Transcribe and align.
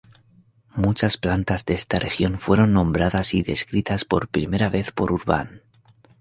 Muchas 0.73 1.17
plantas 1.17 1.63
de 1.67 1.75
esta 1.75 1.99
región 1.99 2.39
fueron 2.39 2.73
nombradas 2.73 3.35
y 3.35 3.43
descritas 3.43 4.03
por 4.03 4.29
primera 4.29 4.67
vez 4.67 4.91
por 4.91 5.11
Urban. 5.11 5.61